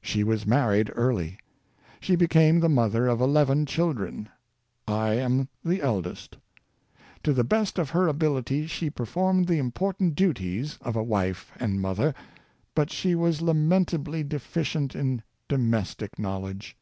[0.00, 1.36] She was married early.
[1.98, 4.28] She became the mother of eleven children;
[4.86, 6.36] I am the eldest.
[7.24, 11.80] To the best of her ability she performed the important duties of a wife and
[11.80, 12.14] mother.
[12.76, 16.76] But she was lamentably defi cient in domestic knowledge.